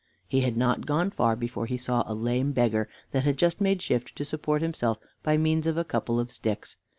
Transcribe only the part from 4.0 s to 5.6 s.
to support himself by the